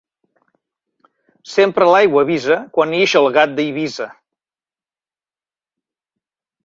Sempre 1.55 1.87
l'aigua 1.91 2.23
avisa, 2.27 2.57
quan 2.77 2.95
ix 3.01 3.13
el 3.21 3.29
gat 3.37 3.55
d'Eivissa. 3.59 4.09